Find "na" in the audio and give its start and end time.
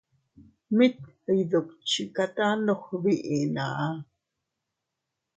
3.55-3.65